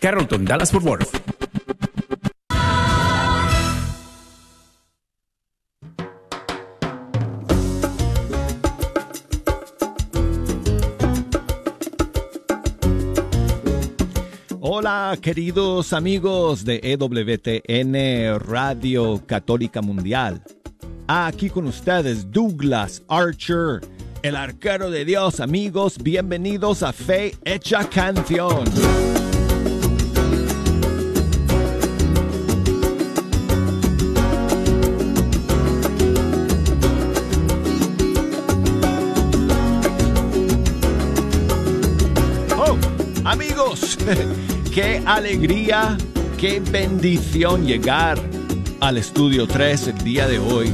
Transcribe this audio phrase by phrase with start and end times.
[0.00, 1.38] Carrollton, Dallas Fort Worth.
[14.60, 20.42] Hola queridos amigos de EWTN Radio Católica Mundial.
[21.08, 23.80] Aquí con ustedes Douglas Archer,
[24.22, 25.40] el arquero de Dios.
[25.40, 28.64] Amigos, bienvenidos a Fe Hecha Canción.
[44.74, 45.96] qué alegría,
[46.38, 48.18] qué bendición llegar
[48.80, 50.72] al estudio 3 el día de hoy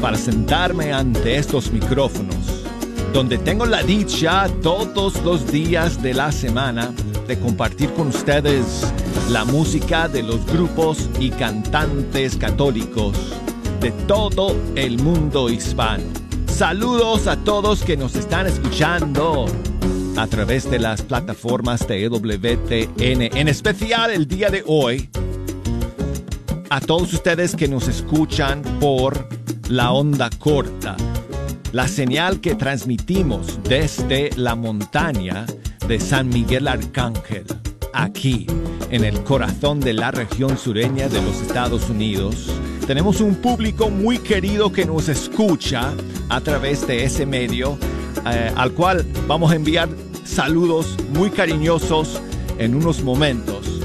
[0.00, 2.64] para sentarme ante estos micrófonos,
[3.12, 6.92] donde tengo la dicha todos los días de la semana
[7.26, 8.90] de compartir con ustedes
[9.28, 13.16] la música de los grupos y cantantes católicos
[13.80, 16.04] de todo el mundo hispano.
[16.46, 19.46] Saludos a todos que nos están escuchando
[20.16, 25.08] a través de las plataformas de EWTN, en especial el día de hoy.
[26.68, 29.28] A todos ustedes que nos escuchan por
[29.68, 30.96] la onda corta,
[31.72, 35.46] la señal que transmitimos desde la montaña
[35.86, 37.46] de San Miguel Arcángel,
[37.92, 38.46] aquí
[38.90, 42.50] en el corazón de la región sureña de los Estados Unidos.
[42.86, 45.92] Tenemos un público muy querido que nos escucha
[46.28, 47.78] a través de ese medio,
[48.26, 49.88] eh, al cual vamos a enviar
[50.24, 52.20] saludos muy cariñosos
[52.58, 53.80] en unos momentos.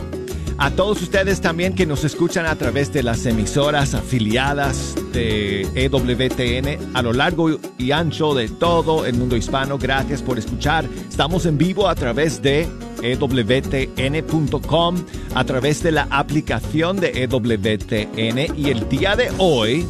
[0.58, 6.96] A todos ustedes también que nos escuchan a través de las emisoras afiliadas de EWTN
[6.96, 10.86] a lo largo y ancho de todo el mundo hispano, gracias por escuchar.
[11.10, 12.70] Estamos en vivo a través de
[13.02, 14.96] EWTN.com,
[15.36, 19.86] a través de la aplicación de EWTN y el día de hoy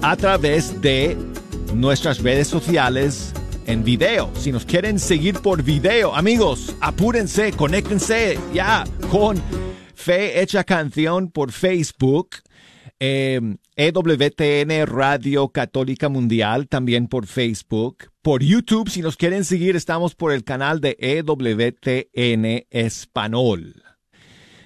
[0.00, 1.18] a través de
[1.74, 3.32] nuestras redes sociales
[3.66, 4.30] en video.
[4.34, 9.40] Si nos quieren seguir por video, amigos, apúrense, conéctense ya con
[9.94, 12.36] Fe Hecha Canción por Facebook.
[13.02, 18.10] EWTN Radio Católica Mundial también por Facebook.
[18.20, 23.82] Por YouTube, si nos quieren seguir, estamos por el canal de EWTN Español.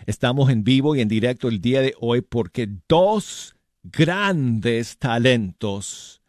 [0.06, 3.54] Estamos en vivo y en directo el día de hoy porque dos
[3.84, 6.23] grandes talentos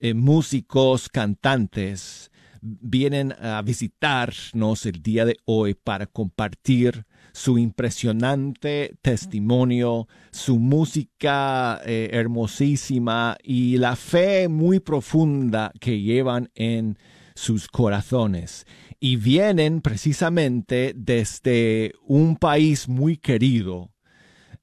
[0.00, 2.30] eh, músicos, cantantes,
[2.62, 12.10] vienen a visitarnos el día de hoy para compartir su impresionante testimonio, su música eh,
[12.12, 16.98] hermosísima y la fe muy profunda que llevan en
[17.34, 18.66] sus corazones.
[18.98, 23.89] Y vienen precisamente desde un país muy querido,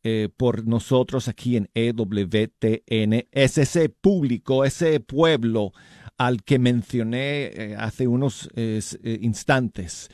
[0.09, 5.73] eh, por nosotros aquí en EWTN es ese público, ese pueblo
[6.17, 8.79] al que mencioné eh, hace unos eh,
[9.21, 10.09] instantes.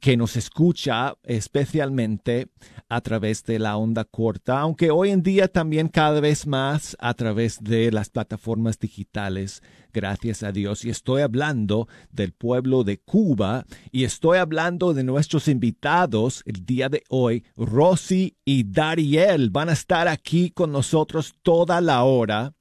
[0.00, 2.46] que nos escucha especialmente
[2.88, 7.12] a través de la onda corta, aunque hoy en día también cada vez más a
[7.14, 9.62] través de las plataformas digitales
[9.96, 10.84] gracias a Dios.
[10.84, 16.90] Y estoy hablando del pueblo de Cuba y estoy hablando de nuestros invitados el día
[16.90, 17.44] de hoy.
[17.56, 22.52] Rosy y Dariel van a estar aquí con nosotros toda la hora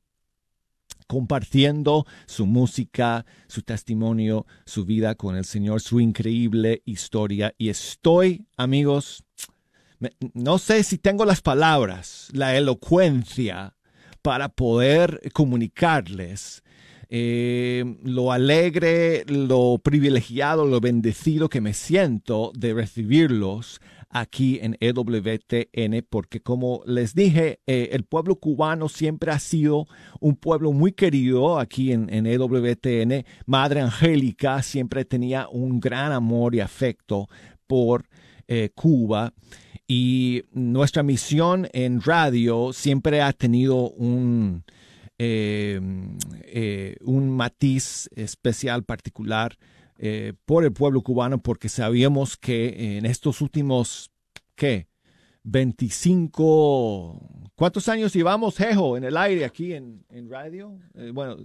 [1.08, 7.54] compartiendo su música, su testimonio, su vida con el Señor, su increíble historia.
[7.58, 9.26] Y estoy, amigos,
[10.34, 13.76] no sé si tengo las palabras, la elocuencia
[14.22, 16.64] para poder comunicarles
[17.10, 23.80] eh, lo alegre, lo privilegiado, lo bendecido que me siento de recibirlos
[24.16, 29.88] aquí en EWTN, porque como les dije, eh, el pueblo cubano siempre ha sido
[30.22, 33.26] un pueblo muy querido aquí en, EWTN.
[33.46, 37.28] Madre Angélica siempre tenía un gran amor y afecto
[37.68, 38.06] por
[38.48, 39.34] eh, Cuba.
[39.86, 44.64] Y nuestra misión en radio siempre ha tenido un,
[45.18, 45.80] eh,
[46.44, 49.58] eh, un matiz especial, particular
[49.98, 54.12] eh, por el pueblo cubano, porque sabíamos que en estos últimos,
[54.56, 54.90] ¿qué?
[55.44, 60.78] 25, ¿cuántos años llevamos, Jejo, en el aire aquí en, en radio?
[61.14, 61.38] bueno,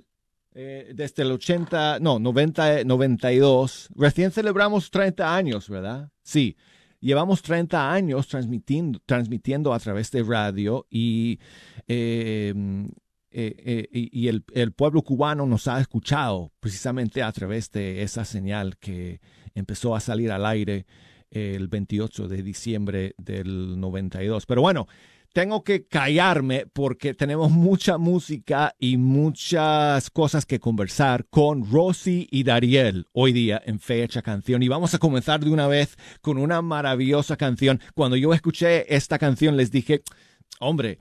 [0.52, 6.10] desde el 80, no, 90, 92, recién celebramos 30 años, ¿verdad?
[6.22, 6.56] Sí,
[6.98, 11.38] llevamos 30 años transmitiendo, transmitiendo a través de radio y
[13.32, 13.54] eh,
[13.92, 18.76] eh, y, el, el, pueblo cubano nos ha escuchado precisamente a través de esa señal
[18.76, 19.20] que
[19.54, 20.84] empezó a salir al aire
[21.30, 24.46] el 28 de diciembre del 92.
[24.46, 24.88] Pero bueno,
[25.32, 32.42] tengo que callarme porque tenemos mucha música y muchas cosas que conversar con Rosy y
[32.42, 34.60] Dariel hoy día en Fecha Canción.
[34.62, 37.80] Y vamos a comenzar de una vez con una maravillosa canción.
[37.94, 40.02] Cuando yo escuché esta canción les dije,
[40.58, 40.98] hombre,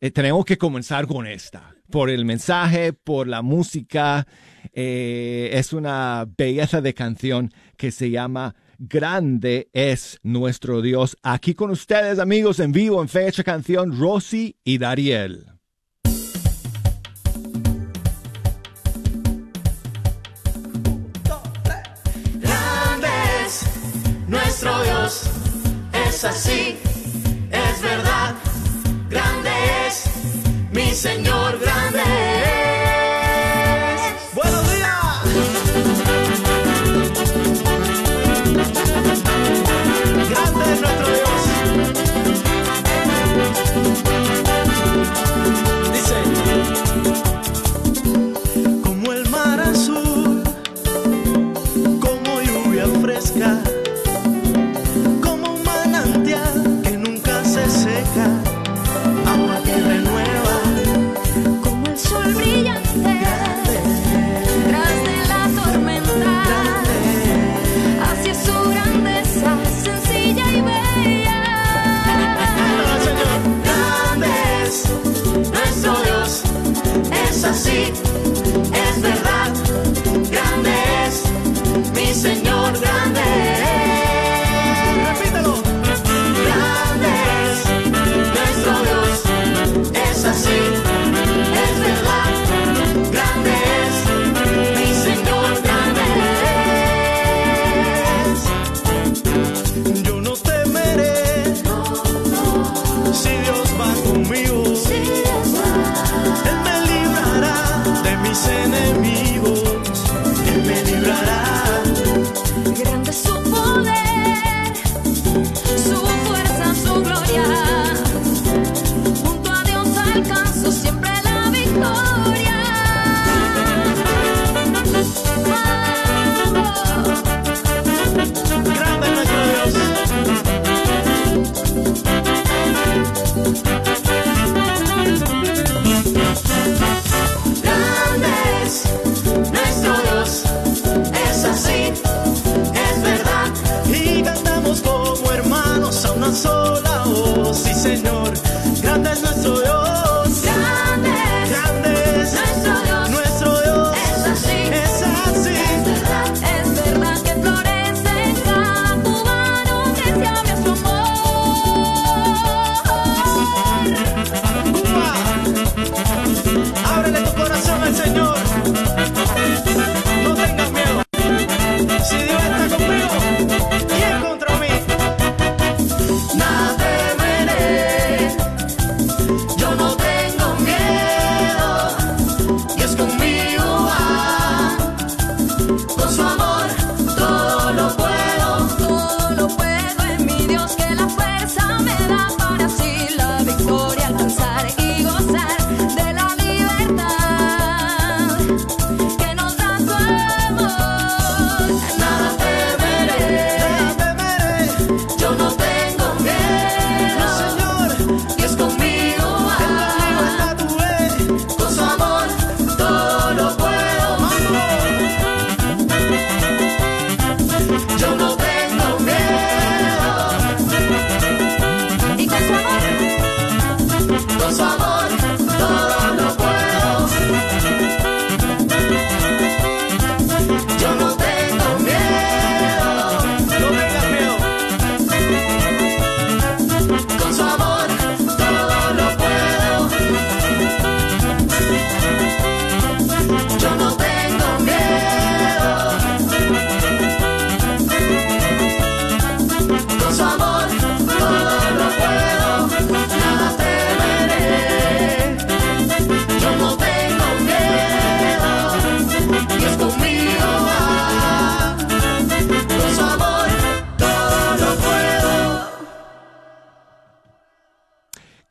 [0.00, 4.26] eh, tenemos que comenzar con esta, por el mensaje, por la música.
[4.72, 11.16] Eh, es una belleza de canción que se llama Grande es nuestro Dios.
[11.22, 15.46] Aquí con ustedes, amigos, en vivo, en fecha canción, Rosy y Dariel.
[22.34, 23.08] Grande
[23.46, 23.62] es
[24.28, 25.30] nuestro Dios,
[26.06, 26.76] es así
[31.06, 31.45] Señor.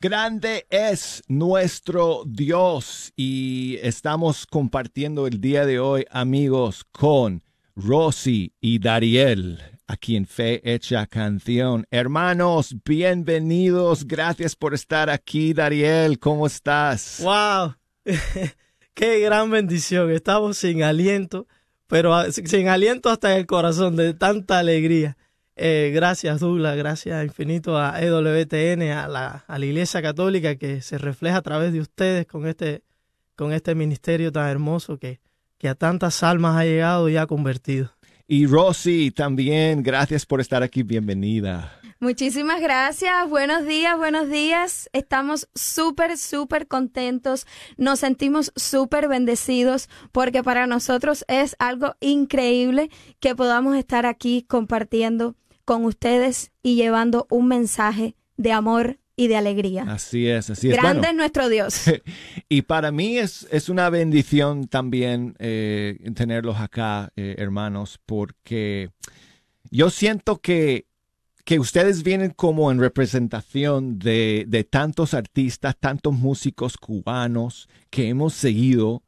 [0.08, 7.42] Grande es nuestro Dios y estamos compartiendo el día de hoy, amigos, con
[7.74, 11.88] Rosy y Dariel, aquí en Fe Hecha Canción.
[11.90, 14.06] Hermanos, bienvenidos.
[14.06, 16.20] Gracias por estar aquí, Dariel.
[16.20, 17.20] ¿Cómo estás?
[17.24, 17.74] ¡Wow!
[18.94, 20.12] ¡Qué gran bendición!
[20.12, 21.48] Estamos sin aliento,
[21.88, 25.16] pero sin aliento hasta en el corazón de tanta alegría.
[25.56, 26.76] Eh, gracias, Douglas.
[26.76, 31.72] Gracias infinito a EWTN, a la, a la Iglesia Católica que se refleja a través
[31.72, 32.82] de ustedes con este,
[33.34, 35.20] con este ministerio tan hermoso que,
[35.56, 37.90] que a tantas almas ha llegado y ha convertido.
[38.28, 40.82] Y Rosy, también, gracias por estar aquí.
[40.82, 41.80] Bienvenida.
[41.98, 44.90] Muchísimas gracias, buenos días, buenos días.
[44.92, 47.46] Estamos súper, súper contentos,
[47.78, 55.36] nos sentimos súper bendecidos porque para nosotros es algo increíble que podamos estar aquí compartiendo
[55.66, 59.84] con ustedes y llevando un mensaje de amor y de alegría.
[59.88, 60.76] Así es, así es.
[60.76, 61.82] Grande Bueno, es nuestro Dios.
[62.48, 68.90] y para mí es, es una bendición también eh, tenerlos acá, eh, hermanos, porque
[69.70, 70.86] yo siento que,
[71.44, 78.34] que ustedes vienen como en representación de, de tantos artistas, tantos músicos cubanos que hemos
[78.34, 79.02] seguido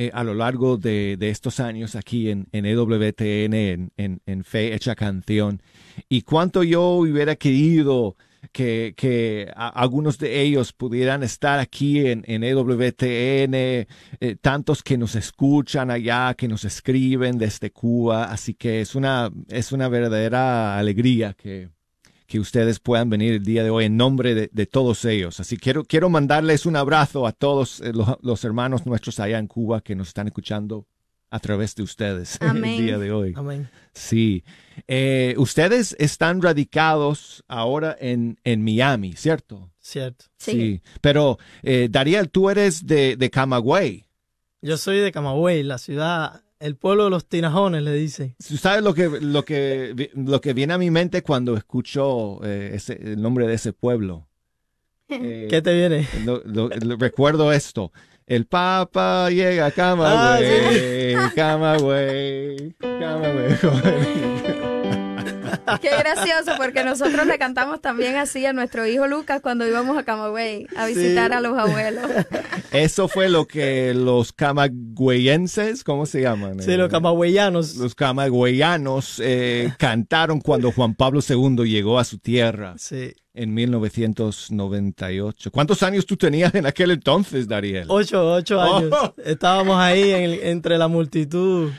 [0.00, 4.74] eh, a lo largo de, de estos años aquí en, en EWTN, en, en, Fe
[4.74, 5.60] Hecha Canción.
[6.08, 8.16] Y cuánto yo hubiera querido
[8.50, 13.86] que, que algunos de ellos pudieran estar aquí en, en EWTN, eh,
[14.40, 18.24] tantos que nos escuchan allá, que nos escriben desde Cuba.
[18.24, 21.68] Así que es una, es una verdadera alegría que,
[22.30, 25.40] que ustedes puedan venir el día de hoy en nombre de, de todos ellos.
[25.40, 29.40] Así que quiero, quiero mandarles un abrazo a todos eh, los, los hermanos nuestros allá
[29.40, 30.86] en Cuba que nos están escuchando
[31.28, 32.78] a través de ustedes Amén.
[32.78, 33.32] el día de hoy.
[33.36, 33.68] Amén.
[33.94, 34.44] Sí.
[34.86, 39.72] Eh, ustedes están radicados ahora en, en Miami, ¿cierto?
[39.80, 40.26] Cierto.
[40.38, 40.80] Sí.
[41.00, 44.04] Pero, eh, Dariel, tú eres de, de Camagüey.
[44.62, 48.36] Yo soy de Camagüey, la ciudad, el pueblo de los tinajones, le dicen.
[48.46, 52.70] ¿Tú ¿Sabes lo que, lo que, lo que viene a mi mente cuando escucho eh,
[52.74, 54.26] ese, el nombre de ese pueblo?
[55.12, 56.06] Eh, ¿Qué te viene?
[56.24, 57.90] lo- lo- lo- recuerdo esto.
[58.28, 64.69] El Papa llega a Ah, Camagüey, Camagüey, Camagüey.
[65.80, 70.02] Qué gracioso porque nosotros le cantamos también así a nuestro hijo Lucas cuando íbamos a
[70.04, 71.36] Camagüey a visitar Sí.
[71.36, 72.04] a los abuelos.
[72.72, 76.60] Eso fue lo que los camagüeyenses, ¿cómo se llaman?
[76.62, 77.76] Sí, Eh, los camagüeyanos.
[77.76, 83.12] los camagüeyanos eh, cantaron cuando Juan Pablo II llegó a su tierra Sí.
[83.34, 85.50] en 1998.
[85.50, 87.86] ¿Cuántos años tú tenías en aquel entonces, Dariel?
[87.88, 88.90] Ocho, ocho años.
[88.92, 89.14] Oh.
[89.24, 91.70] Estábamos ahí en- entre la multitud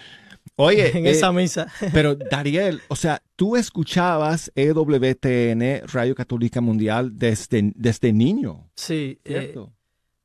[0.55, 1.67] Oye, en eh, esa misa.
[1.93, 9.19] pero Dariel, o sea, tú escuchabas EWTN, Radio Católica Mundial, desde, desde niño, Sí.
[9.23, 9.73] eh, ¿cierto?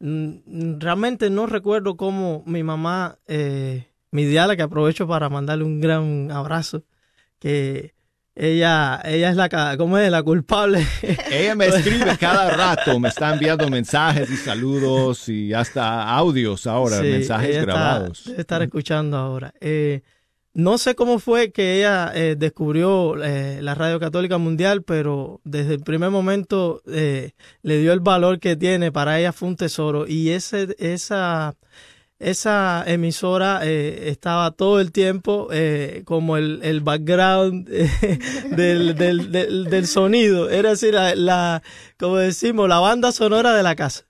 [0.00, 5.80] Mm, Realmente no recuerdo cómo mi mamá, eh, mi diala, que aprovecho para mandarle un
[5.80, 6.84] gran abrazo,
[7.38, 7.94] que
[8.34, 10.10] ella, ella es la, ¿cómo es?
[10.10, 10.86] La culpable.
[11.30, 16.98] Ella me escribe cada rato, me está enviando mensajes y saludos y hasta audios ahora,
[17.00, 18.24] Sí, mensajes ella está- grabados.
[18.26, 19.54] debe estar escuchando ahora.
[19.58, 20.02] Eh,
[20.56, 25.74] no sé cómo fue que ella eh, descubrió eh, la Radio Católica Mundial, pero desde
[25.74, 28.90] el primer momento eh, le dio el valor que tiene.
[28.90, 30.06] Para ella fue un tesoro.
[30.06, 31.56] Y ese, esa,
[32.18, 38.18] esa emisora eh, estaba todo el tiempo eh, como el, el background eh,
[38.56, 40.48] del, del, del, del sonido.
[40.48, 41.62] Era decir, la, la,
[41.98, 44.06] como decimos, la banda sonora de la casa.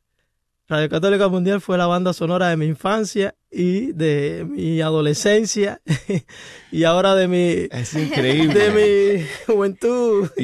[0.69, 5.81] Radio Católica Mundial fue la banda sonora de mi infancia y de mi adolescencia
[6.73, 8.53] y ahora de mi, Es increíble.
[8.71, 10.29] de mi juventud.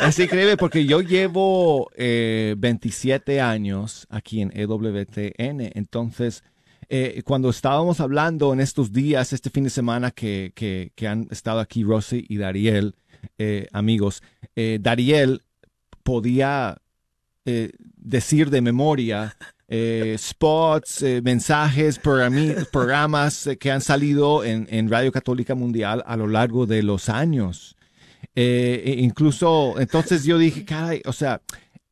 [0.00, 5.70] Es increíble porque yo llevo eh, 27 años aquí en EWTN.
[5.76, 6.42] Entonces,
[6.88, 11.28] eh, cuando estábamos hablando en estos días, este fin de semana que, que- que han
[11.30, 12.96] estado aquí Rosy y Dariel,
[13.38, 14.24] eh, amigos,
[14.56, 15.42] eh, Dariel
[16.02, 16.81] podía
[17.44, 19.36] eh, decir de memoria
[19.68, 21.98] eh, spots, eh, mensajes,
[22.70, 27.76] programas que han salido en, en Radio Católica Mundial a lo largo de los años.
[28.34, 31.40] E incluso, entonces yo dije, caray, o sea,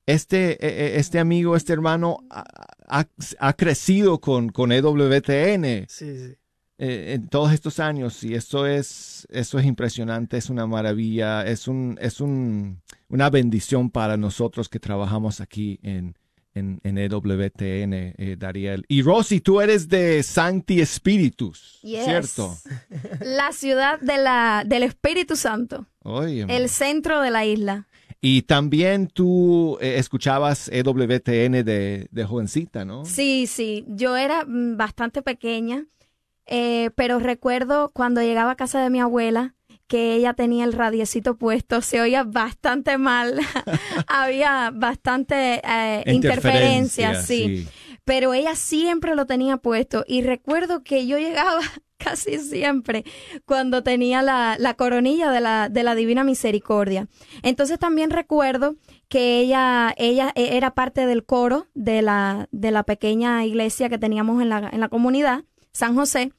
[0.06, 3.06] este, eh, eh, este amigo, este hermano ha,
[3.38, 6.34] ha- crecido con, con EWTN Sí, sí.
[6.78, 11.98] en todos estos años y eso es, eso es impresionante, es una maravilla, es, un,
[12.00, 12.80] es un,
[13.10, 16.16] una bendición para nosotros que trabajamos aquí en,
[16.54, 18.84] en, en EWTN, eh, Dariel.
[18.88, 22.04] Y Rosy, tú eres de Sancti Spiritus, Yes.
[22.04, 22.56] ¿cierto?
[23.20, 27.86] La ciudad de la, del Espíritu Santo, Oye, el centro de la isla.
[28.22, 33.04] Y también tú eh, escuchabas EWTN de, de jovencita, ¿no?
[33.06, 35.86] Sí, sí, yo era mm, bastante pequeña.
[36.46, 39.54] eh, pero recuerdo cuando llegaba a casa de mi abuela
[39.90, 43.40] que ella tenía el radiecito puesto, se oía bastante mal,
[44.06, 47.66] había bastante eh, interferencia, sí.
[48.04, 51.60] Pero ella siempre lo tenía puesto y recuerdo que yo llegaba
[51.98, 53.04] casi siempre
[53.46, 57.08] cuando tenía la, la coronilla de la, de la Divina Misericordia.
[57.42, 58.76] Entonces también recuerdo
[59.08, 63.98] que ella, ella e, era parte del coro de la, de la pequeña iglesia que
[63.98, 65.42] teníamos en la, en la comunidad,
[65.72, 66.32] San José.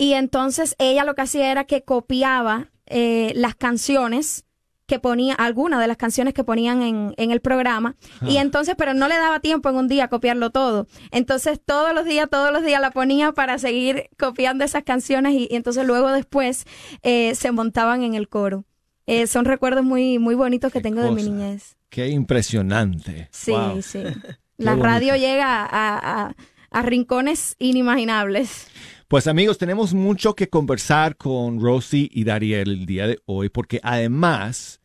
[0.00, 4.46] Y entonces ella lo que hacía era que copiaba eh, las canciones
[4.86, 8.94] que ponía, algunas de las canciones que ponían en, en el programa, y entonces, pero
[8.94, 10.86] no le daba tiempo en un día copiarlo todo.
[11.10, 15.48] Entonces, todos los días, todos los días la ponía para seguir copiando esas canciones y,
[15.50, 16.64] entonces luego después
[17.02, 18.64] eh, se montaban en el coro.
[19.06, 21.76] Eh, son recuerdos muy, muy bonitos que tengo de mi niñez.
[21.90, 23.28] Qué impresionante.
[23.32, 23.52] Sí,
[23.82, 24.02] sí.
[24.56, 26.34] La radio llega a,
[26.70, 28.66] a rincones inimaginables.
[29.10, 33.80] Pues amigos, tenemos mucho que conversar con Rosie y Dariel el día de hoy, porque
[33.82, 34.80] además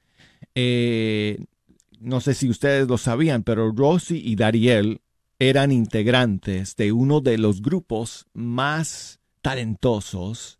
[0.55, 1.46] eh,
[2.00, 5.01] no sé si ustedes lo sabían, pero Rosy y Dariel
[5.38, 10.58] eran integrantes de uno de los grupos más talentosos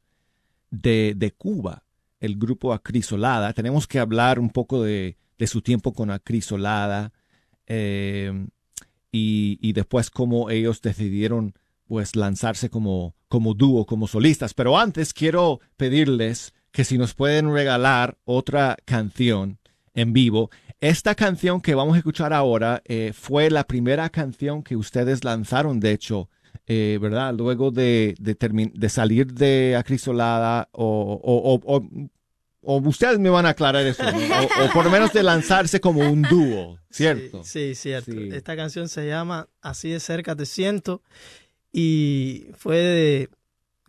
[0.70, 1.86] de, Cuba,
[2.20, 3.52] el grupo Acrisolada.
[3.54, 5.18] Tenemos que hablar un poco de,
[5.48, 7.14] su tiempo con Acrisolada
[7.66, 8.46] eh,
[9.12, 11.56] y, después cómo ellos decidieron
[11.88, 14.54] pues lanzarse como, como dúo, como solistas.
[14.54, 19.60] Pero antes quiero pedirles que si nos pueden regalar otra canción
[19.94, 20.50] en vivo.
[20.80, 25.82] Esta canción que vamos a escuchar ahora eh, fue la primera canción que ustedes lanzaron,
[25.82, 26.30] de hecho,
[26.66, 27.34] eh, ¿verdad?
[27.34, 31.82] Luego de, de, salir de Acrisolada o, o,
[32.62, 36.22] o, ustedes me van a aclarar eso, o, por lo menos de lanzarse como un
[36.22, 37.44] dúo, ¿cierto?
[37.44, 38.14] Sí, cierto.
[38.14, 41.02] Esta canción se llama Así de cerca te siento
[41.78, 43.30] y fue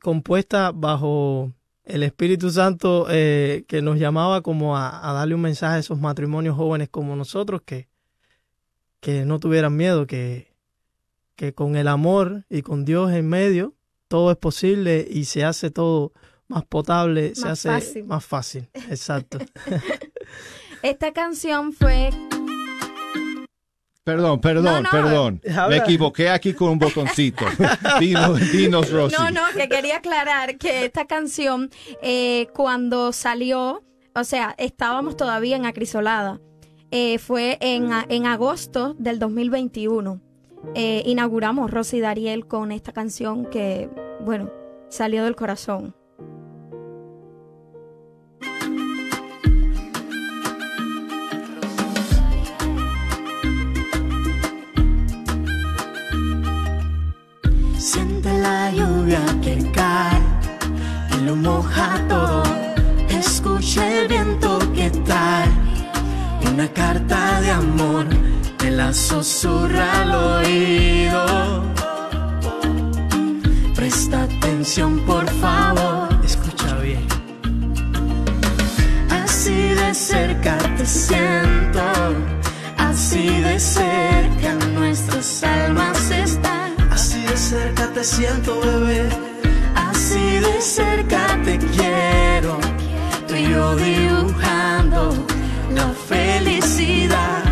[0.03, 1.53] compuesta bajo
[1.85, 6.57] el Espíritu Santo eh, que nos llamaba como a, darle un mensaje a esos matrimonios
[6.57, 7.87] jóvenes como nosotros que,
[8.99, 10.53] que no tuvieran miedo, que,
[11.37, 13.75] que con el amor y con Dios en medio
[14.09, 16.13] todo es posible y se hace todo
[16.49, 18.69] más potable, se hace más fácil.
[18.91, 19.39] Exacto.
[20.83, 22.11] Esta canción fue
[24.07, 25.43] Perdón, perdón, perdón.
[25.69, 27.45] Me equivoqué aquí con un botoncito.
[27.99, 29.17] dinos, dinos, Rosy.
[29.19, 31.71] No, no, que quería aclarar que esta canción,
[32.03, 33.83] eh, cuando salió,
[34.15, 36.41] o sea, estábamos todavía en Acrisolada.
[36.93, 40.21] Eh, fue en, en, agosto del 2021.
[40.77, 43.91] Eh, inauguramos Rosy y Dariel con esta canción que,
[44.21, 44.53] bueno,
[44.89, 45.97] salió del corazón.
[58.25, 60.21] La lluvia que cae
[61.17, 62.43] y lo moja todo.
[63.09, 65.49] Escucha el viento que trae
[66.53, 68.07] una carta de amor,
[68.57, 71.63] te la susurra al oído.
[73.77, 76.09] Presta atención, por favor.
[76.25, 77.07] Escucha bien.
[79.11, 81.83] Así de cerca te siento,
[82.79, 86.56] así de cerca nuestras almas están
[87.49, 89.09] cerca te siento, bebé.
[89.75, 92.59] Así de cerca te quiero.
[93.29, 95.15] Tú y yo dibujando
[95.73, 97.45] la felicidad.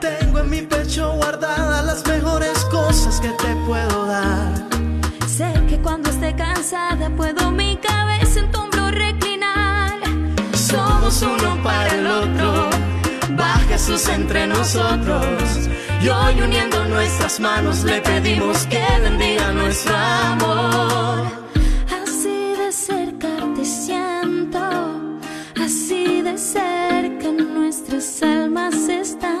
[0.00, 3.99] Tengo en mi pecho guardadas las mejores cosas que te puedo
[6.34, 9.98] cansada, puedo mi cabeza en tu hombro reclinar.
[10.54, 12.70] Somos uno para el otro,
[13.38, 15.68] va Jesús entre nosotros.
[16.02, 21.26] Y hoy uniendo nuestras manos le pedimos que bendiga nuestro amor.
[22.02, 24.60] Así de cerca te siento,
[25.62, 29.39] así de cerca nuestras almas están.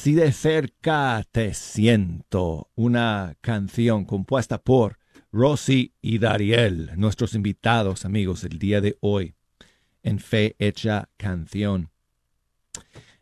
[0.00, 4.96] Así de cerca te siento, una canción compuesta por
[5.30, 9.34] Rosy y Dariel, nuestros invitados amigos el día de hoy
[10.02, 11.90] en Fe Hecha Canción.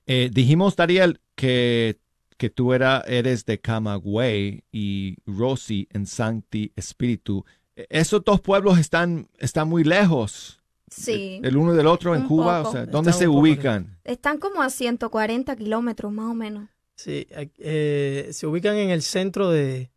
[0.07, 1.99] Eh, dijimos, Dariel, que,
[2.37, 7.45] que tú era, eres de Camagüey y Rosy en Sancti Espíritu.
[7.75, 10.58] Eh, Esos dos pueblos están, están muy lejos
[10.90, 11.40] Sí.
[11.42, 12.59] el uno del otro en Un Cuba.
[12.59, 12.68] poco.
[12.68, 13.98] O sea, ¿Dónde Están se un poco ubican?
[14.05, 16.68] Están como a 140 kilómetros más o menos.
[16.96, 17.27] Sí,
[17.59, 19.90] eh, se ubican en el centro de,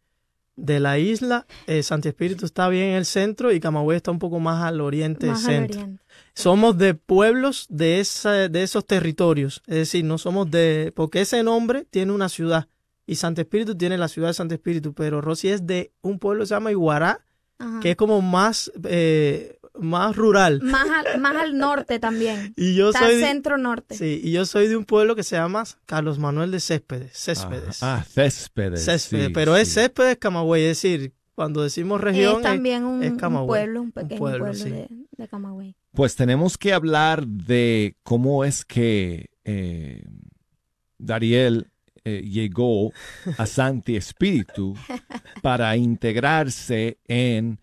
[0.56, 1.48] de la isla.
[1.68, 4.82] Eh, Santi Espíritu está bien en el centro y Camagüey está un poco más al
[4.82, 5.80] oriente Más al centro.
[5.82, 6.04] oriente.
[6.36, 9.62] Somos de pueblos de, esa, de esos territorios.
[9.68, 10.94] Es decir, no somos de...
[10.96, 12.68] Porque ese nombre tiene una ciudad.
[13.08, 14.94] Y Santo Espíritu tiene la ciudad de Santo Espíritu.
[14.94, 17.26] Pero Rosy es de un pueblo que se llama Iguará,
[17.58, 17.80] Ajá.
[17.82, 20.62] que es como más, eh, más rural.
[20.62, 22.54] Más al, más al norte también.
[22.58, 23.20] Y yo Está soy...
[23.20, 23.96] centro norte.
[23.96, 27.12] Sí, y yo soy de un pueblo que se llama Carlos Manuel de Céspedes.
[27.14, 27.82] Céspedes.
[27.82, 28.86] Ah, ah, Céspedes.
[28.86, 29.28] Céspedes.
[29.28, 29.74] sí, pero es.
[29.74, 30.64] Céspedes Camagüey.
[30.64, 32.38] Es decir, cuando decimos región...
[32.38, 34.70] es también un, es un pueblo, un Un pequeño pueblo, pueblo, sí.
[34.70, 35.76] de, de Camagüey.
[35.94, 40.04] Pues tenemos que hablar de cómo es que eh,
[40.98, 41.72] Dariel
[42.04, 42.92] eh, llegó
[43.38, 44.76] a Santi Espíritu
[45.42, 47.60] para integrarse en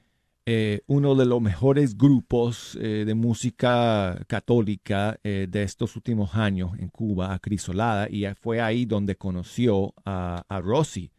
[0.51, 6.71] eh, uno de los mejores grupos eh, de música católica eh, de estos últimos años
[6.79, 11.11] en Cuba, Acrisolada, y fue ahí donde conoció a, a Rosy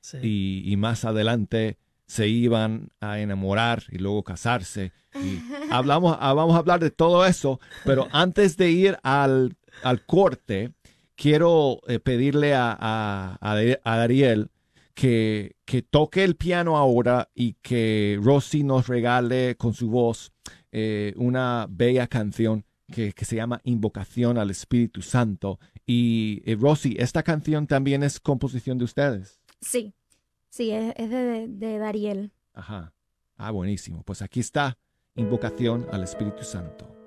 [0.00, 0.18] Sí.
[0.22, 4.92] y, y más adelante se iban a enamorar y luego casarse.
[5.16, 5.40] Y
[5.72, 10.72] hablamos, ah, vamos a hablar de todo eso, pero antes de ir al, al corte,
[11.16, 14.50] quiero pedirle a, a, a a Ariel
[14.98, 20.32] que, que toque el piano ahora y que Rosy nos regale con su voz
[20.72, 25.60] eh, una bella canción que, que se llama Invocación al Espíritu Santo.
[25.86, 29.40] Y eh, Rosy, esta canción también es composición de ustedes.
[29.60, 29.94] Sí,
[30.48, 32.32] sí, es, es de, de Dariel.
[32.52, 32.92] Ajá.
[33.36, 34.02] Ah, buenísimo.
[34.02, 34.78] Pues aquí está,
[35.14, 36.97] invocación al Espíritu Santo.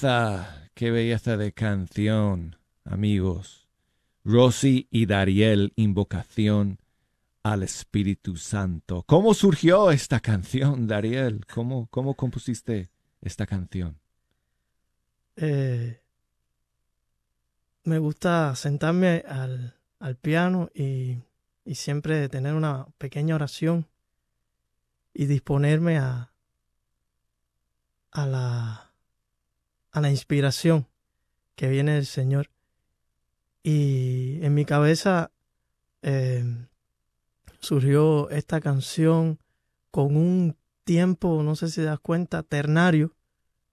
[0.00, 3.68] Qué belleza de canción, amigos.
[4.24, 6.78] Rosy y Dariel, invocación
[7.42, 9.04] al Espíritu Santo.
[9.06, 11.44] ¿Cómo surgió esta canción, Dariel?
[11.52, 13.98] ¿Cómo, cómo compusiste esta canción?
[15.36, 16.00] Eh,
[17.84, 21.18] me gusta sentarme al, al piano y,
[21.64, 23.86] y, siempre tener una pequeña oración
[25.12, 26.32] y disponerme a,
[28.12, 28.89] a, la,
[29.92, 30.86] a la inspiración
[31.54, 32.50] que viene del Señor.
[33.62, 35.30] Y en mi cabeza
[36.02, 36.44] eh,
[37.58, 39.38] surgió esta canción
[39.90, 43.14] con un tiempo, no sé si das cuenta, ternario.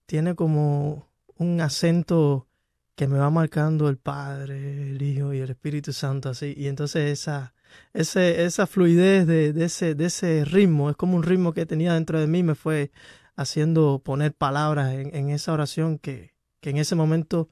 [0.06, 2.46] Tiene como un acento
[2.94, 6.54] que me va marcando el Padre, el Hijo y el Espíritu Santo así.
[6.56, 7.54] Y entonces esa,
[7.92, 11.94] ese, esa fluidez de, de, ese, de ese ritmo, es como un ritmo que tenía
[11.94, 12.90] dentro de mí, me fue
[13.38, 17.48] haciendo poner palabras en, en esa oración que, que, en ese momento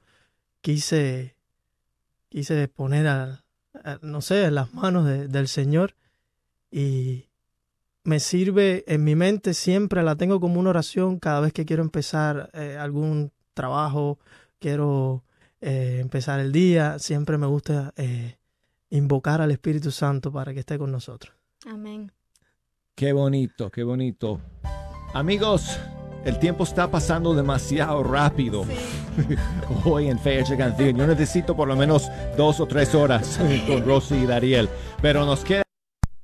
[0.59, 1.37] quise,
[2.27, 3.45] quise poner a,
[3.85, 5.95] a no sé, en las manos de, del Señor
[6.69, 7.29] y
[8.03, 11.83] me sirve en mi mente siempre, la tengo como una oración cada vez que quiero
[11.83, 14.19] empezar eh, algún trabajo,
[14.59, 15.23] quiero
[15.61, 18.37] eh, empezar el día, siempre me gusta eh,
[18.89, 21.33] invocar al Espíritu Santo para que esté con nosotros.
[21.65, 22.11] Amén.
[22.93, 24.41] Qué bonito, qué bonito.
[25.13, 25.79] Amigos,
[26.25, 28.65] el tiempo está pasando demasiado rápido.
[28.65, 29.35] Sí.
[29.85, 30.97] Hoy en Fecha Canción.
[30.97, 34.69] Yo necesito por lo menos dos o tres horas con Rosy y Dariel.
[35.01, 35.63] Pero nos queda.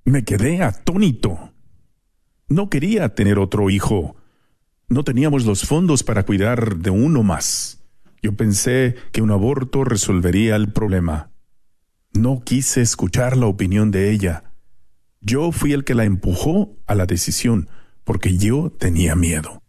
[0.05, 1.51] Me quedé atónito.
[2.47, 4.15] No quería tener otro hijo.
[4.89, 7.81] No teníamos los fondos para cuidar de uno más.
[8.21, 11.31] Yo pensé que un aborto resolvería el problema.
[12.13, 14.43] No quise escuchar la opinión de ella.
[15.19, 17.69] Yo fui el que la empujó a la decisión,
[18.03, 19.61] porque yo tenía miedo.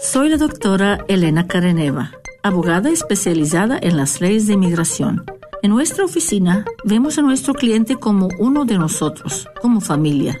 [0.00, 5.24] Soy la doctora Elena Careneva, abogada especializada en las leyes de inmigración.
[5.62, 10.40] En nuestra oficina vemos a nuestro cliente como uno de nosotros, como familia.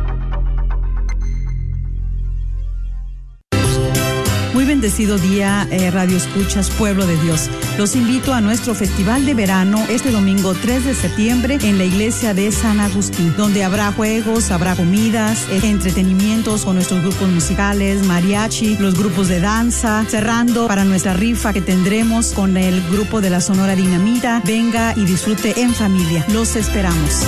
[4.81, 7.51] Bendecido día, eh, Radio Escuchas, Pueblo de Dios.
[7.77, 12.33] Los invito a nuestro festival de verano este domingo 3 de septiembre en la iglesia
[12.33, 18.75] de San Agustín, donde habrá juegos, habrá comidas, eh, entretenimientos con nuestros grupos musicales, mariachi,
[18.77, 23.39] los grupos de danza, cerrando para nuestra rifa que tendremos con el grupo de la
[23.39, 24.41] Sonora Dinamita.
[24.43, 26.25] Venga y disfrute en familia.
[26.29, 27.27] Los esperamos.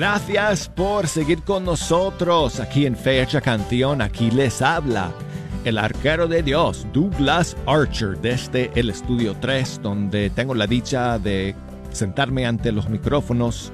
[0.00, 4.00] Gracias por seguir con nosotros aquí en Fecha Canción.
[4.00, 5.10] Aquí les habla
[5.64, 11.52] el arquero de Dios, Douglas Archer, desde el estudio 3, donde tengo la dicha de
[11.90, 13.72] sentarme ante los micrófonos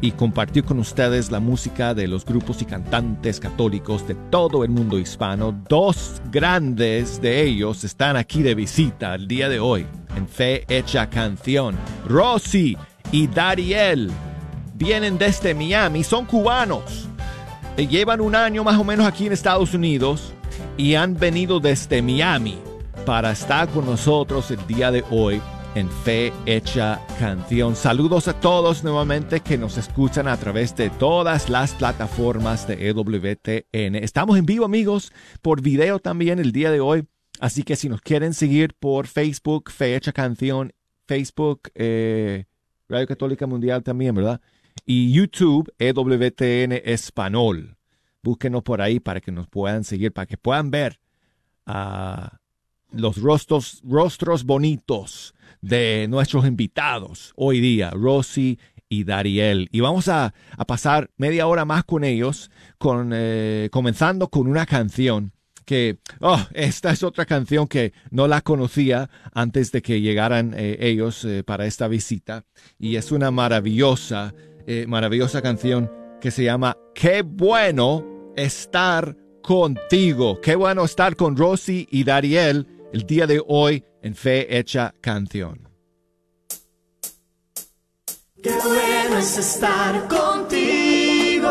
[0.00, 4.70] y compartir con ustedes la música de los grupos y cantantes católicos de todo el
[4.70, 5.50] mundo hispano.
[5.68, 9.84] Dos grandes de ellos están aquí de visita el día de hoy
[10.16, 11.74] en Fe Hecha Canción.
[12.06, 12.78] Rosy
[13.10, 14.12] y Dariel
[14.76, 17.08] vienen desde Miami, son cubanos.
[17.76, 20.32] Llevan un año más o menos aquí en Estados Unidos
[20.76, 22.58] y han venido desde Miami
[23.04, 25.40] para estar con nosotros el día de hoy
[25.74, 27.76] en Fe Hecha Canción.
[27.76, 33.96] Saludos a todos nuevamente que nos escuchan a través de todas las plataformas de EWTN.
[33.96, 35.12] Estamos en vivo amigos
[35.42, 37.06] por video también el día de hoy.
[37.40, 40.72] Así que si nos quieren seguir por Facebook, Fe Hecha Canción,
[41.06, 42.46] Facebook, eh,
[42.88, 44.40] Radio Católica Mundial también, ¿verdad?
[44.84, 47.76] Y YouTube, EWTN Español.
[48.22, 51.00] Búsquenos por ahí para que nos puedan seguir, para que puedan ver
[51.66, 52.38] ah,
[52.90, 58.58] los rostros, rostros bonitos de nuestros invitados hoy día, Rosy
[58.88, 59.68] y Dariel.
[59.72, 60.34] Y vamos a,
[60.66, 65.32] pasar media hora más con ellos, con, eh, comenzando con una canción
[65.64, 70.78] que, oh, esta es otra canción que no la conocía antes de que llegaran eh,
[70.80, 72.44] ellos eh, para esta visita.
[72.78, 74.32] Y es una maravillosa,
[74.86, 80.40] maravillosa canción que se llama Qué bueno estar contigo.
[80.40, 85.68] Qué bueno estar con Rosy y Dariel el día de hoy en Fe Hecha Canción.
[88.42, 91.50] Qué bueno es estar contigo,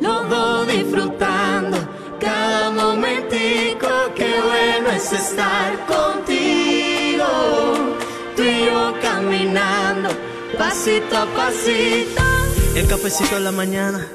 [0.00, 1.76] lo disfrutando
[2.20, 3.88] cada momentico.
[4.14, 7.26] Qué bueno es estar contigo,
[8.36, 10.27] tú y yo caminando
[10.58, 12.22] pasito a pasito.
[12.74, 14.06] El cafecito en la mañana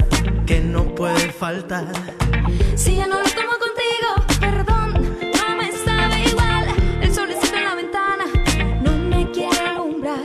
[0.46, 1.88] que no puede faltar.
[2.76, 6.66] Si ya no lo tomo contigo, perdón, no me sabe igual.
[7.02, 8.26] El solecito en la ventana
[8.82, 10.20] no me quiere alumbrar.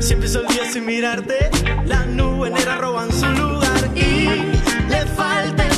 [0.00, 1.50] Si empiezo el día sin mirarte,
[1.86, 4.26] las nubes negras roban su lugar y
[4.88, 5.71] le falta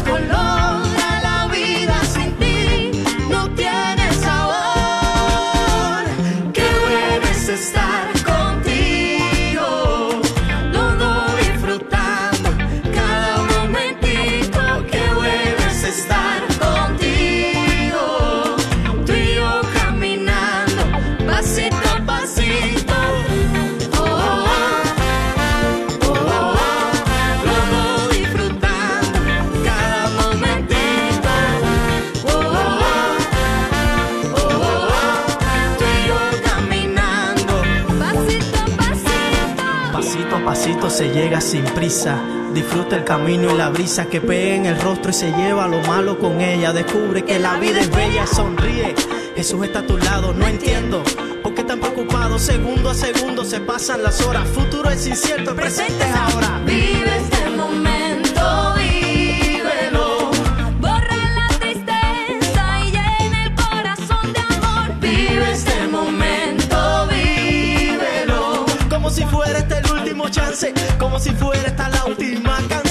[40.94, 42.22] se llega sin prisa.
[42.54, 45.80] Disfruta el camino y la brisa que pega en el rostro y se lleva lo
[45.82, 46.72] malo con ella.
[46.72, 48.94] Descubre que la vida es bella, sonríe.
[49.34, 51.02] Jesús está a tu lado, no entiendo.
[51.42, 52.38] ¿Por qué tan preocupado?
[52.38, 54.48] Segundo a segundo se pasan las horas.
[54.48, 56.62] Futuro es incierto, el presente es ahora.
[56.64, 57.13] Vive
[71.00, 72.83] como si fuera esta la última canción.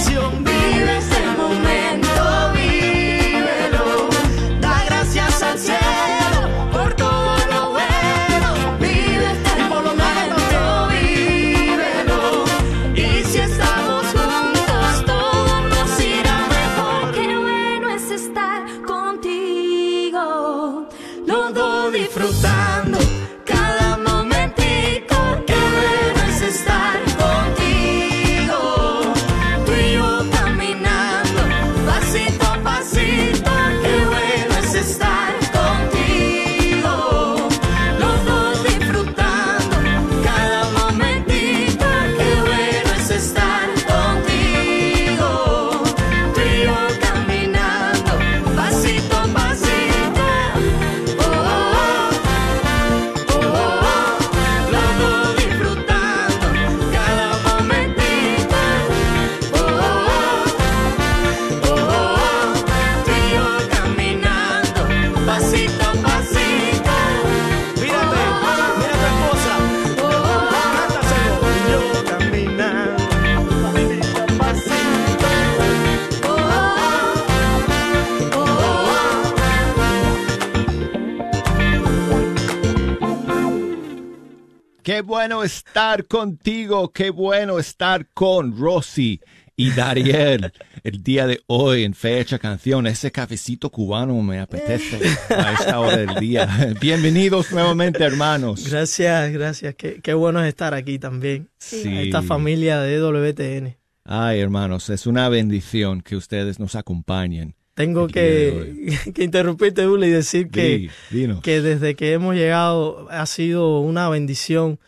[85.04, 89.19] Bueno estar contigo, qué bueno estar con Rosy
[89.56, 90.51] y Dariel.
[90.83, 94.99] El día de hoy en Fecha Canción, ese cafecito cubano me apetece
[95.29, 96.73] a esta hora del día.
[96.81, 98.67] Bienvenidos nuevamente, hermanos.
[98.69, 99.75] Gracias, gracias.
[99.75, 101.49] Qué, qué bueno es estar aquí también.
[101.58, 101.87] Sí.
[101.87, 103.77] A esta familia de WTN.
[104.06, 107.56] Ay, hermanos, es una bendición que ustedes nos acompañen.
[107.73, 113.25] Tengo que, que interrumpirte, Uli, y decir que, Di, que desde que hemos llegado ha
[113.25, 114.79] sido una bendición.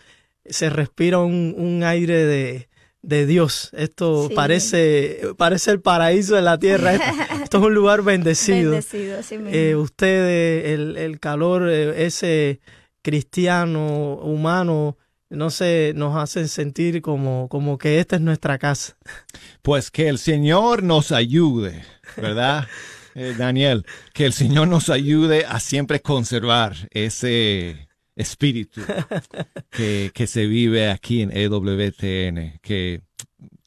[0.46, 2.70] Se respira un, un aire de,
[3.02, 3.70] de Dios.
[3.74, 4.36] Esto Sí.
[4.36, 6.96] parece, parece el paraíso de la tierra.
[6.96, 8.72] Esto es un lugar bendecido.
[8.72, 9.50] Bendecido, mismo.
[9.52, 12.60] Eh, ustedes, el, el calor, eh, ese
[13.02, 14.98] cristiano, humano,
[15.30, 18.98] no sé, nos hacen sentir como, como que esta es nuestra casa.
[19.62, 21.84] Pues que el Señor nos ayude,
[22.18, 22.68] ¿verdad?
[23.18, 27.85] Eh, Daniel, que el Señor nos ayude a siempre conservar ese
[28.16, 28.82] espíritu
[29.70, 33.01] que, que se vive aquí en EWTN, que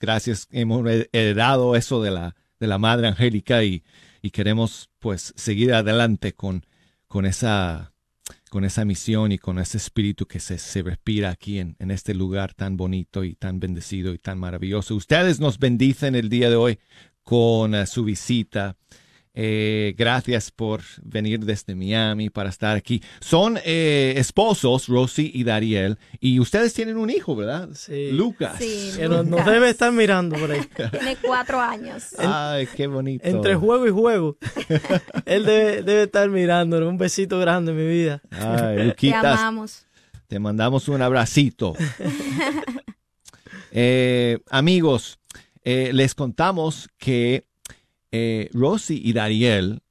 [0.01, 3.85] gracias hemos heredado eso de la, de la Madre Angélica y,
[4.23, 6.65] y queremos pues seguir adelante con,
[7.07, 7.93] con esa
[8.51, 12.15] con esa misión y con ese espíritu que se, se respira aquí en, en este
[12.15, 14.95] lugar tan bonito y tan bendecido y tan maravilloso.
[14.95, 16.79] Ustedes nos bendicen el día de hoy
[17.23, 18.77] con eh, su visita.
[19.41, 23.01] Eh, gracias por venir desde Miami para estar aquí.
[23.21, 27.69] Son eh, esposos, Rosy y Dariel, y ustedes tienen un hijo, ¿verdad?
[27.73, 28.11] Sí.
[28.11, 28.57] Lucas.
[28.59, 29.47] Sí, Que nos, nos Lucas.
[29.47, 30.61] debe estar mirando por ahí.
[30.91, 32.17] Tiene cuatro años.
[32.19, 33.29] Ay, qué bonito.
[33.29, 34.37] Entre juego y juego.
[35.25, 36.89] Él debe, debe estar mirándonos.
[36.89, 38.21] Un besito grande, mi vida.
[38.33, 39.87] Ay, Te Luquitas, amamos.
[40.27, 41.75] Te mandamos un abracito.
[43.71, 45.19] Eh, amigos,
[45.63, 47.45] eh, les contamos que
[48.13, 48.51] eh,
[48.89, 49.83] y Dariel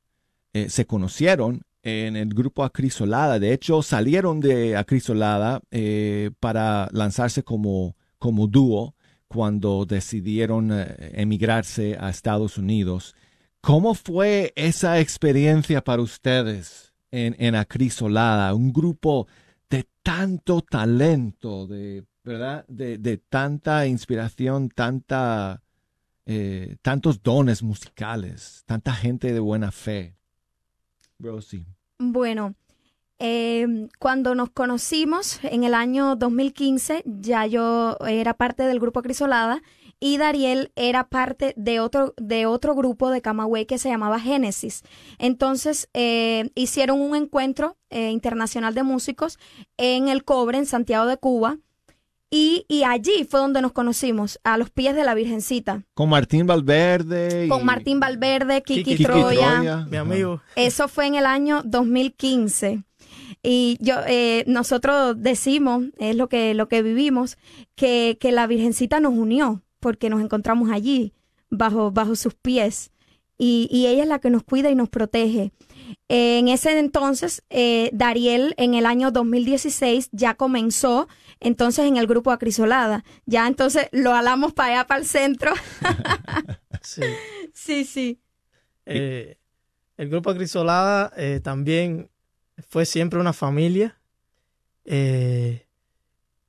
[0.53, 3.39] eh, se conocieron en el grupo Acrisolada.
[3.39, 8.95] De hecho, salieron de Acrisolada eh, para lanzarse como, como dúo
[9.27, 13.15] cuando decidieron eh, emigrarse a Estados Unidos.
[13.61, 18.53] ¿Cómo fue esa experiencia para ustedes en, en Acrisolada?
[18.53, 19.27] Un grupo
[19.69, 25.61] de tanto talento, de verdad, de, de tanta inspiración, tanta,
[26.27, 30.15] eh, tantos dones musicales, tanta gente de buena fe.
[31.19, 31.65] Rosy.
[31.97, 32.53] Bueno,
[33.19, 39.63] eh, cuando nos conocimos en el año 2015, ya yo era parte del grupo Crisolada
[39.99, 44.83] y Dariel era parte de otro, de otro grupo de Camagüey que se llamaba Génesis.
[45.17, 49.39] Entonces eh, hicieron un encuentro eh, internacional de músicos
[49.77, 51.57] en el Cobre, en Santiago de Cuba.
[52.29, 56.45] Y, y allí fue donde nos conocimos, a los pies de la Virgencita, Con Martín
[56.45, 57.45] Valverde.
[57.45, 59.53] y- con Martín Valverde, Kiki, Kiki Kiki Troya.
[59.55, 59.87] Troya.
[59.89, 60.41] Mi amigo.
[60.57, 62.83] Eso fue en el año 2015.
[63.43, 67.37] Y yo, eh, nosotros decimos, es lo que, lo que vivimos,
[67.75, 71.13] que, que la Virgencita nos unió, porque nos encontramos allí,
[71.49, 72.91] bajo, bajo sus pies.
[73.37, 75.51] Y, y ella es la que nos cuida y nos protege.
[76.09, 81.07] En ese entonces, eh, Dariel en el año 2016 ya comenzó
[81.39, 83.03] entonces en el grupo Acrisolada.
[83.25, 85.51] Ya entonces lo alamos para allá, para el centro.
[86.81, 87.01] Sí.
[87.53, 88.21] sí, sí.
[88.85, 89.37] Eh,
[89.97, 92.09] el grupo Acrisolada eh, también
[92.69, 93.99] fue siempre una familia
[94.85, 95.65] eh,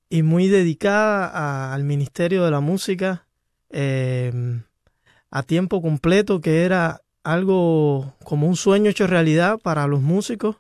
[0.09, 3.27] y muy dedicada a- al Ministerio de la Música
[5.31, 10.57] a tiempo completo, que era algo como un sueño hecho realidad para los músicos,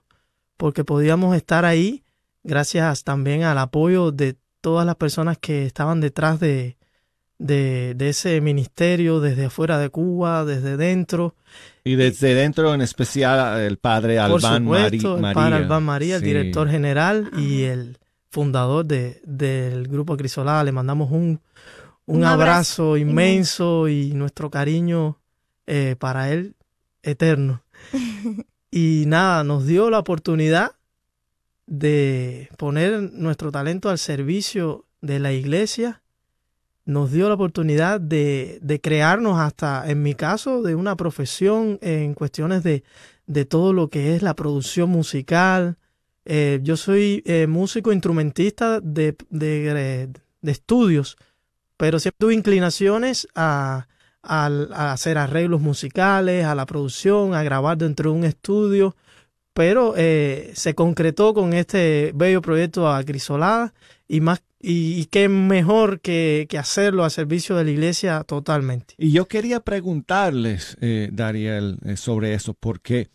[0.57, 2.03] porque podíamos estar ahí
[2.49, 6.77] gracias también al apoyo de todas las personas que estaban detrás de,
[7.39, 11.37] de, de ese ministerio, desde afuera de Cuba, desde dentro.
[11.85, 15.35] Y desde dentro, en especial, el padre Albán Mari- supuesto, el María.
[15.35, 17.99] padre Albán María, el director general y el
[18.31, 20.65] fundador de, del grupo Crisolada.
[20.65, 21.41] Le mandamos un,
[22.07, 25.19] un, Un abrazo, abrazo inmenso y nuestro cariño
[25.67, 26.57] eh, para él
[27.03, 27.63] eterno.
[28.71, 30.73] y nada, nos dio la oportunidad
[31.69, 36.03] de poner nuestro talento al servicio de la iglesia.
[36.87, 42.15] Nos dio la oportunidad de, de crearnos hasta, en mi caso, de una profesión en
[42.15, 42.83] cuestiones de,
[43.27, 45.77] de todo lo que es la producción musical.
[46.25, 50.09] Eh, yo soy eh, músico instrumentista de, de,
[50.41, 51.19] de estudios,
[51.77, 53.87] pero siempre tuve inclinaciones a,
[54.23, 58.97] a, a hacer arreglos musicales, a la producción, a grabar dentro de un estudio,
[59.59, 63.75] pero eh, se concretó con este bello proyecto Acrisolada
[64.07, 68.95] y más y, qué mejor que, hacerlo a servicio de la iglesia totalmente.
[68.99, 73.09] Y yo quería preguntarles, eh, Dariel, eh, sobre eso, porque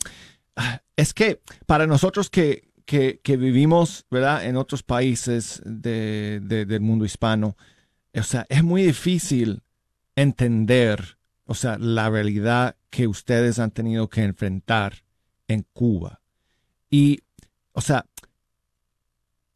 [0.57, 4.43] ah, es que para nosotros que, que, vivimos, ¿verdad?
[4.43, 7.55] En otros países de, de- del mundo hispano,
[8.13, 9.61] o sea, es muy difícil
[10.17, 15.05] entender, o sea, la realidad que ustedes han tenido que enfrentar
[15.47, 16.19] en Cuba.
[16.93, 17.23] Y,
[17.71, 18.05] o sea,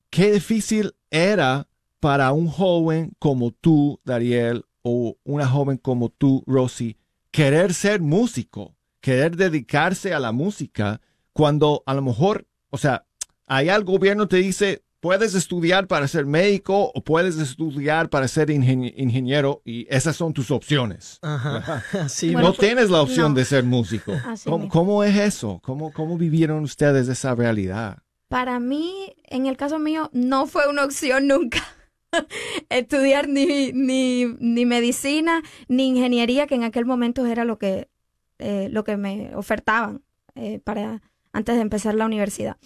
[0.09, 1.67] qué difícil era
[1.99, 6.97] para un joven como tú, Dariel, o una joven como tú, Rosy,
[7.29, 10.99] querer ser músico, querer dedicarse a la música,
[11.31, 13.05] cuando a lo mejor, o sea,
[13.45, 18.49] allá el gobierno te dice, puedes estudiar para ser médico o puedes estudiar para ser
[18.49, 21.19] ingen- ingeniero y esas son tus opciones.
[21.21, 21.83] Ajá.
[21.93, 23.39] Bueno, no pues, tienes la opción no.
[23.39, 24.13] de ser músico.
[24.25, 24.71] Así ¿Cómo, mismo.
[24.71, 25.59] cómo es eso?
[25.63, 27.99] ¿Cómo, ¿Cómo vivieron ustedes esa realidad?
[28.27, 31.63] Para mí, en el caso mío, no fue una opción nunca
[32.69, 37.87] estudiar ni, ni, ni medicina ni ingeniería, que en aquel momento era lo que,
[38.39, 40.01] eh, lo que me ofertaban
[40.35, 41.01] eh, para
[41.33, 42.57] antes de empezar la universidad.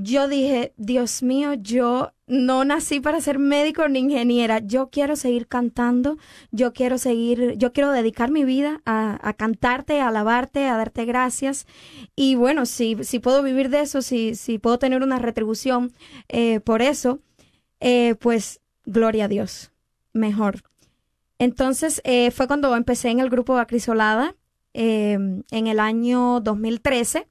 [0.00, 4.60] Yo dije, Dios mío, yo no nací para ser médico ni ingeniera.
[4.60, 6.18] Yo quiero seguir cantando,
[6.52, 11.66] yo quiero seguir, yo quiero dedicar mi vida a, cantarte, a alabarte, a darte gracias.
[12.14, 15.92] Y bueno, si, si puedo vivir de eso, si, si puedo tener una retribución
[16.28, 17.18] eh, por eso,
[17.80, 19.72] eh, pues gloria a Dios,
[20.12, 20.62] mejor.
[21.40, 24.36] Entonces eh, fue cuando empecé en el grupo Acrisolada
[24.74, 25.18] eh,
[25.50, 27.26] en el año 2013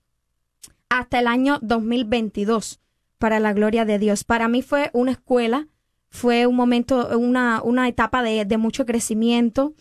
[0.89, 2.79] hasta el año 2022,
[3.17, 4.23] para la gloria de Dios.
[4.23, 5.67] Para mí fue una escuela,
[6.09, 9.73] fue un momento, una, una etapa de, de mucho crecimiento,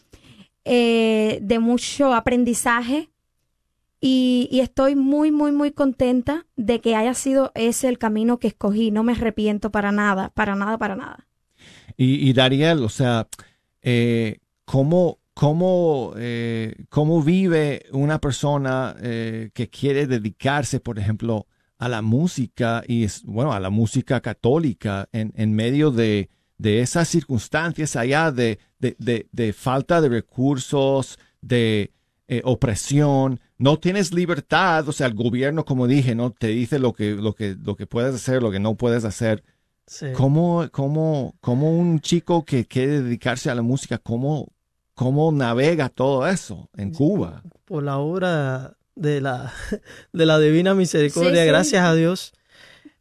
[0.65, 3.11] eh, de mucho aprendizaje.
[4.01, 8.91] Y, estoy muy, muy, muy contenta de que haya sido ese el camino que escogí.
[8.91, 11.27] No me arrepiento para nada, para nada, para nada.
[11.97, 13.27] Y, y Dariel, o sea,
[13.83, 21.91] eh, ¿cómo, cómo, eh, cómo vive una persona eh, que quiere dedicarse, por ejemplo, a
[21.91, 27.09] la música y, es, bueno, a la música católica en, en medio de, de esas
[27.09, 31.93] circunstancias allá de, de, de, de falta de recursos, de
[32.29, 33.39] eh, opresión?
[33.59, 37.35] No tienes libertad, o sea, el gobierno, como dije, no te dice lo que, lo
[37.35, 39.45] que, lo que puedes hacer, lo que no puedes hacer.
[39.87, 40.07] Sí.
[40.15, 44.49] ¿Cómo, cómo, cómo un chico que quiere dedicarse a la música, cómo,
[44.97, 47.43] cómo navega todo eso en Cuba?
[47.67, 49.53] por la obra de la,
[50.13, 51.47] de la Divina Misericordia, Sí, sí.
[51.47, 52.33] gracias a Dios.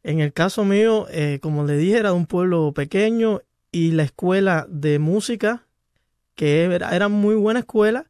[0.04, 3.42] En el caso mío, eh, como le dije, era de un pueblo pequeño
[3.72, 5.66] y la escuela de música,
[6.36, 8.06] que era, era muy buena escuela,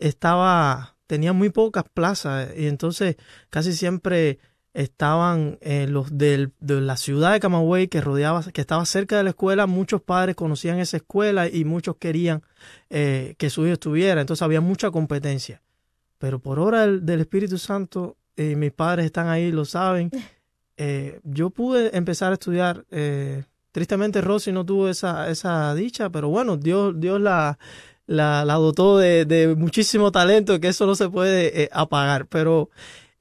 [0.00, 3.16] estaba, tenía muy pocas plazas y entonces
[3.50, 4.38] casi siempre
[4.74, 9.22] estaban eh, los del- de la ciudad de Camagüey que rodeaba, que estaba cerca de
[9.24, 12.42] la escuela, muchos padres conocían esa escuela y muchos querían
[12.90, 15.62] eh, que su hijo estuviera, entonces había mucha competencia.
[16.18, 20.10] Pero por obra del, del Espíritu Santo, eh, mis padres están ahí, lo saben,
[20.76, 22.84] eh, yo pude empezar a estudiar.
[22.90, 27.58] eh, tristemente Rosy no tuvo esa, esa dicha, pero bueno, Dios, Dios la,
[28.06, 32.26] la, la dotó de, de muchísimo talento, que eso no se puede eh, apagar.
[32.26, 32.70] Pero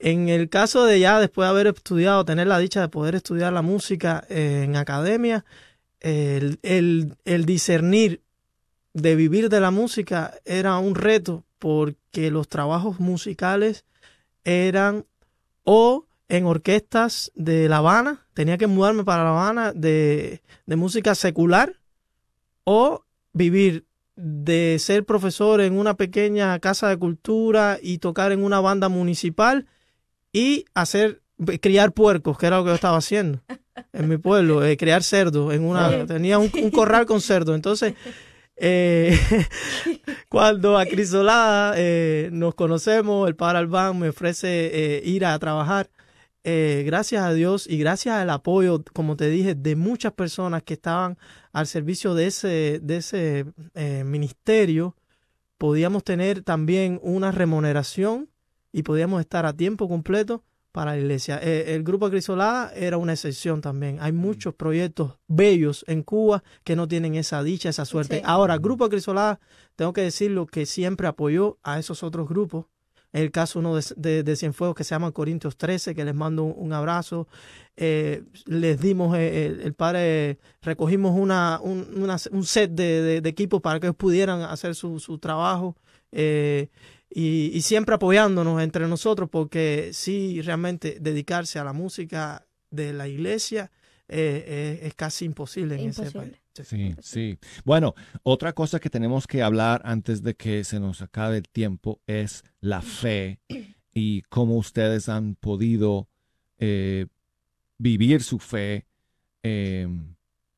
[0.03, 3.53] en el caso de ya después de haber estudiado, tener la dicha de poder estudiar
[3.53, 5.45] la música eh, en academia,
[6.01, 8.21] el, el, el discernir
[8.93, 13.85] de vivir de la música era un reto porque los trabajos musicales
[14.43, 15.05] eran
[15.63, 21.15] o en orquestas de La Habana, tenía que mudarme para La Habana de, de música
[21.15, 21.79] secular
[22.65, 23.85] o vivir
[24.17, 29.65] de ser profesor en una pequeña casa de cultura y tocar en una banda municipal
[30.33, 31.21] y hacer
[31.61, 33.39] criar puercos, que era lo que yo estaba haciendo
[33.93, 37.93] en mi pueblo, eh, criar cerdos en una tenía un, un corral con cerdos, entonces
[38.55, 39.17] eh,
[40.29, 45.89] cuando a Crisolada eh, nos conocemos, el padre Albán me ofrece eh, ir a trabajar.
[46.43, 50.73] eh, gracias a Dios y gracias al apoyo, como te dije, de muchas personas que
[50.75, 51.17] estaban
[51.53, 54.95] al servicio de ese, de ese eh, ministerio,
[55.57, 58.29] podíamos tener también una remuneración
[58.73, 60.43] y podíamos estar a tiempo completo
[60.73, 61.39] para la iglesia.
[61.41, 63.99] Eh, el grupo Crisolada era una excepción también.
[64.01, 68.17] Hay muchos proyectos bellos en Cuba que no tienen esa dicha, esa suerte.
[68.17, 68.21] Sí.
[68.25, 69.39] Ahora, el grupo Crisolada,
[69.75, 72.65] tengo que decirlo que siempre apoyó a esos otros grupos.
[73.11, 76.43] El caso uno de, de, de Cienfuegos que se llama Corintios 13, que les mando
[76.45, 77.27] un, un abrazo.
[77.77, 83.21] Eh, les dimos, eh, el, el padre, recogimos una, un, una- un set de, de,
[83.21, 85.75] de equipos para que ellos pudieran hacer su, su trabajo.
[86.13, 86.69] Eh,
[87.09, 93.07] y, y siempre apoyándonos entre nosotros porque sí, realmente dedicarse a la música de la
[93.07, 93.71] iglesia
[94.07, 96.33] eh, eh, es casi imposible en ese país.
[96.53, 97.37] Sí, sí.
[97.63, 101.99] Bueno, otra cosa que tenemos que hablar antes de que se nos acabe el tiempo
[102.05, 103.39] es la fe
[103.93, 106.09] y cómo ustedes han podido
[106.59, 107.07] eh,
[107.77, 108.85] vivir su fe
[109.41, 109.87] eh,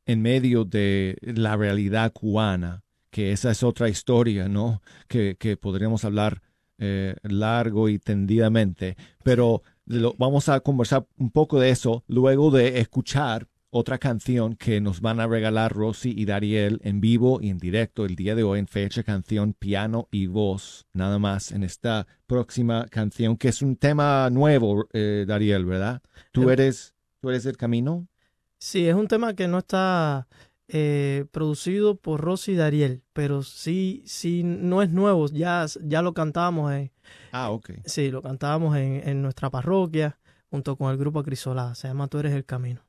[0.06, 2.84] en medio de la realidad cubana,
[3.16, 4.82] que esa es otra historia, ¿no?
[5.08, 6.42] Que, que podríamos hablar
[6.78, 12.82] eh, largo y tendidamente, pero lo, vamos a conversar un poco de eso luego de
[12.82, 17.58] escuchar otra canción que nos van a regalar Rosy y Dariel en vivo y en
[17.58, 22.08] directo el día de hoy en fecha canción piano y voz, nada más en esta
[22.28, 26.02] próxima canción que es un tema nuevo, eh, Dariel, ¿verdad?
[26.34, 28.10] ¿Tú eres, ¿Tú eres el camino?
[28.58, 30.28] Sí, es un tema que no está
[30.68, 36.14] eh, producido por Rosy y Dariel, pero sí, sí, no es nuevo, ya, ya lo
[36.14, 36.92] cantábamos en...
[37.32, 37.72] Ah, ok.
[37.86, 40.18] Sí, lo cantábamos en, en nuestra parroquia
[40.50, 42.82] junto con el grupo Crisolá, se llama Tú eres el camino.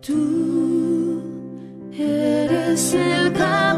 [0.00, 1.22] Tú
[1.92, 3.69] eres el camino,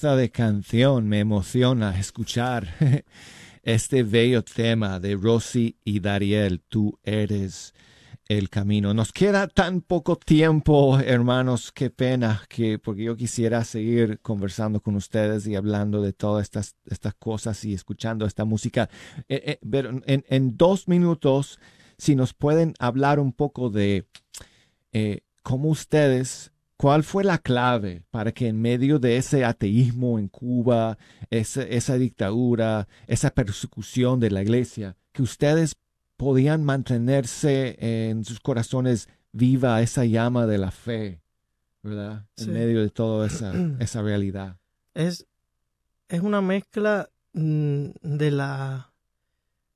[0.00, 2.68] Belleza de canción, me emociona escuchar
[3.62, 7.74] este bello tema de Rosy y Dariel, tú eres
[8.26, 8.94] el camino.
[8.94, 14.96] Nos queda tan poco tiempo, hermanos, qué pena, que porque yo quisiera seguir conversando con
[14.96, 18.88] ustedes y hablando de todas estas, estas cosas y escuchando esta música.
[19.28, 21.58] Eh, eh, pero en, en dos minutos,
[21.98, 24.06] si nos pueden hablar un poco de
[24.92, 30.28] eh, cómo ustedes ¿Cuál fue la clave para que en medio de ese ateísmo en
[30.28, 30.96] Cuba,
[31.28, 35.76] esa, esa dictadura, esa persecución de la iglesia, que ustedes
[36.16, 37.76] podían mantenerse
[38.08, 41.20] en sus corazones viva esa llama de la fe,
[41.82, 42.24] ¿verdad?
[42.38, 42.50] En Sí.
[42.50, 44.56] medio de toda esa, esa realidad.
[44.94, 45.26] es,
[46.08, 48.90] es una mezcla mm, de la,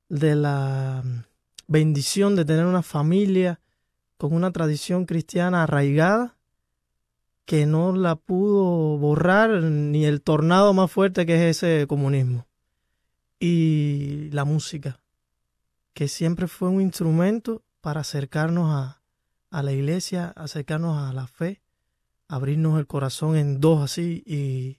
[0.09, 1.03] de la
[1.67, 3.61] bendición de tener una familia
[4.17, 6.35] con una tradición cristiana arraigada
[7.45, 12.47] que no la pudo borrar ni el tornado más fuerte que es ese comunismo.
[13.39, 15.01] Y la música,
[15.93, 19.03] que siempre fue un instrumento para acercarnos a,
[19.51, 21.61] a la iglesia, acercarnos a la fe,
[22.29, 24.79] abrirnos el corazón en dos así y,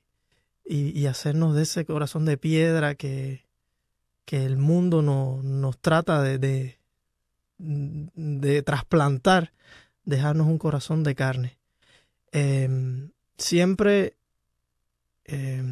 [0.66, 3.45] y, hacernos de ese corazón de piedra que,
[4.26, 6.80] que el mundo no, nos trata de,
[7.59, 9.53] de trasplantar,
[10.03, 11.59] dejarnos un corazón de carne.
[12.32, 12.69] Eh,
[13.38, 14.17] siempre
[15.26, 15.63] eh,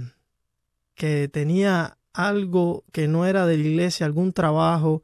[0.96, 5.04] que tenía algo que no era de la iglesia, algún trabajo,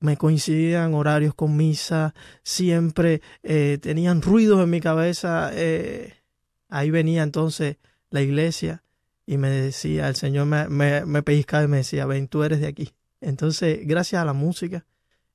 [0.00, 5.50] me coincidían horarios con misa, siempre eh, tenían ruidos en mi cabeza.
[5.54, 6.14] eh,
[6.68, 7.78] ahí venía entonces
[8.10, 8.82] la iglesia
[9.24, 12.60] y me decía, el Señor me, me, me pellizcaba y me decía, ven, tú eres
[12.60, 12.92] de aquí.
[13.20, 14.86] Entonces, gracias a la música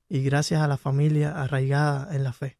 [0.08, 2.56] y gracias a la familia arraigada en la fe.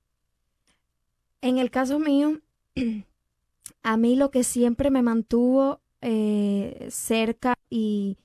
[1.40, 2.40] En el caso mío,
[3.82, 8.18] a mí lo que siempre me mantuvo eh, cerca y,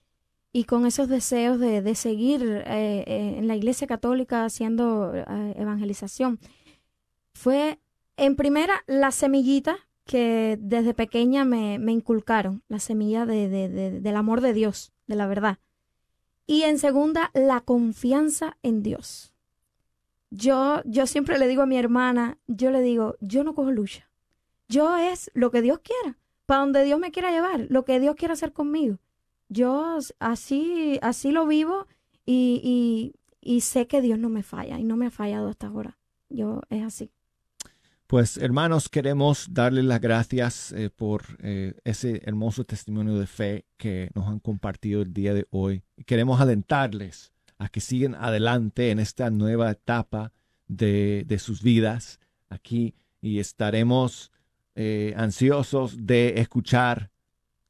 [0.53, 5.25] y con esos deseos de, de seguir eh, en la Iglesia Católica haciendo eh,
[5.57, 6.39] evangelización
[7.33, 7.79] fue,
[8.17, 14.01] en primera, la semillita que desde pequeña me, me inculcaron, la semilla de, de- de-
[14.01, 15.59] del amor de Dios, de la verdad.
[16.47, 19.33] Y en segunda, la confianza en Dios.
[20.31, 24.06] Yo, yo siempre le digo a mi hermana, yo le digo, yo no cojo lucha.
[24.69, 28.15] Yo es lo que Dios quiera, para donde Dios me quiera llevar, lo que Dios
[28.15, 28.99] quiera hacer conmigo.
[29.49, 31.87] Yo así, así lo vivo
[32.25, 35.67] y, y, y sé que Dios no me falla y no me ha fallado hasta
[35.67, 35.97] ahora.
[36.29, 37.11] Yo es así.
[38.07, 44.11] Pues hermanos, queremos darles las gracias eh, por eh, ese hermoso testimonio de fe que
[44.15, 45.83] nos han compartido el día de hoy.
[46.05, 50.31] Queremos alentarles a que sigan adelante en esta nueva etapa
[50.67, 54.31] de, de sus vidas aquí y estaremos
[54.79, 57.09] eh, ansiosos de escuchar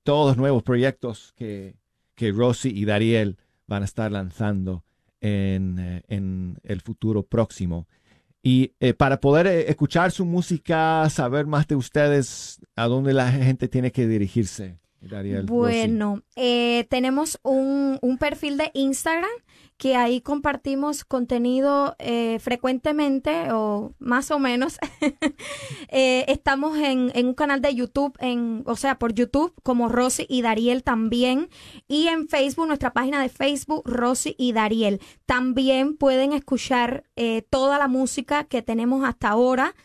[0.04, 1.78] todos los nuevos proyectos que,
[2.16, 4.84] que Rosy y Dariel van a estar lanzando
[5.22, 7.88] en, eh, en el futuro próximo.
[8.44, 13.70] Y eh, para poder escuchar su música, saber más de ustedes, ¿a dónde la gente
[13.70, 14.78] tiene que dirigirse?
[15.02, 15.54] Dariel, Rosy?
[15.54, 19.30] Bueno, eh, tenemos un, un perfil de Instagram
[19.78, 24.78] que ahí compartimos contenido eh, frecuentemente o más o menos.
[25.90, 30.26] Eh, estamos en, en un canal de YouTube, en, o sea, por YouTube como Rosy
[30.28, 31.50] y Dariel también.
[31.88, 35.00] Y en Facebook, nuestra página de Facebook, Rosy y Dariel.
[35.26, 39.76] También pueden escuchar eh, toda la música que tenemos hasta ahora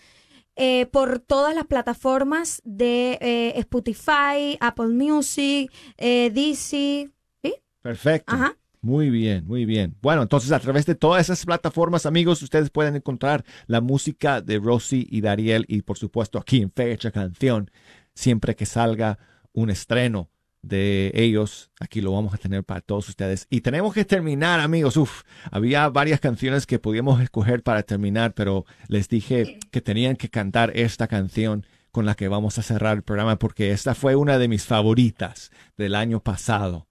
[0.57, 7.11] eh, por todas las plataformas de eh, Spotify, Apple Music, eh, DC.
[7.42, 7.55] ¿sí?
[7.80, 8.34] Perfecto.
[8.34, 8.57] Ajá.
[8.80, 9.96] Muy bien, muy bien.
[10.03, 14.59] Bueno, entonces a través de todas esas plataformas, amigos, ustedes pueden encontrar la música de
[14.59, 17.70] Rosy y Dariel y por supuesto aquí en Fecha Canción,
[18.12, 19.18] siempre que salga
[19.53, 20.30] un estreno
[20.62, 23.46] de ellos, aquí lo vamos a tener para todos ustedes.
[23.50, 24.96] Y tenemos que terminar, amigos.
[24.96, 30.30] Uf, había varias canciones que podíamos escoger para terminar, pero les dije que tenían que
[30.30, 34.38] cantar esta canción con la que vamos a cerrar el programa porque esta fue una
[34.38, 36.86] de mis favoritas del año pasado.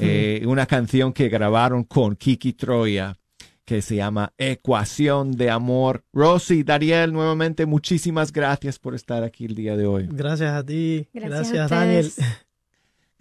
[0.00, 3.18] Eh, una canción que grabaron con Kiki Troya
[3.64, 6.04] que se llama Ecuación de Amor.
[6.12, 10.08] Rosy, Dariel, nuevamente muchísimas gracias por estar aquí el día de hoy.
[10.10, 12.12] Gracias a ti, Gracias gracias, a Daniel.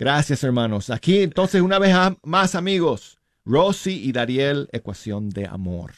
[0.01, 0.89] Gracias, hermanos.
[0.89, 5.91] Aquí entonces una vez más, amigos, Rosy y Dariel, Ecuación de Amor.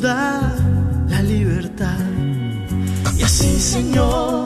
[0.00, 0.54] Da
[1.08, 1.98] la libertad.
[3.16, 4.45] Y así, Señor,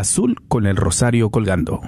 [0.00, 1.80] azul con el rosario colgando.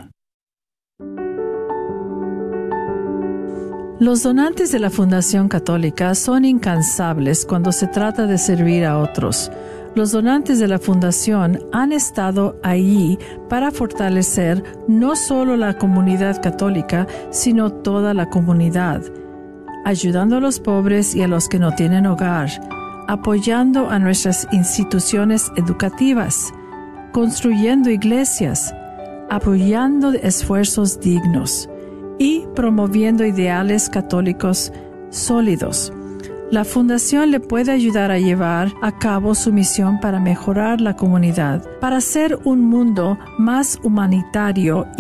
[4.03, 9.49] Los donantes de la Fundación Católica son incansables cuando se trata de servir a otros.
[9.95, 13.17] Los donantes de la Fundación han estado allí
[13.49, 19.03] para fortalecer no solo la comunidad católica, sino toda la comunidad,
[19.85, 22.51] ayudando a los pobres y a los que no tienen hogar,
[23.07, 26.53] apoyando a nuestras instituciones educativas,
[27.13, 28.75] construyendo iglesias,
[29.31, 31.69] apoyando esfuerzos dignos
[32.19, 34.73] y promoviendo ideales católicos
[35.11, 35.93] sólidos.
[36.51, 41.65] La Fundación le puede ayudar a llevar a cabo su misión para mejorar la comunidad,
[41.81, 44.87] para hacer un mundo más humanitario